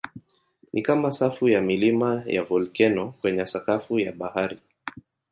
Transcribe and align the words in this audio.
Ni 0.73 0.81
kama 0.81 1.11
safu 1.11 1.49
ya 1.49 1.61
milima 1.61 2.23
ya 2.25 2.43
volkeno 2.43 3.13
kwenye 3.21 3.45
sakafu 3.45 3.99
ya 3.99 4.11
bahari. 4.11 4.59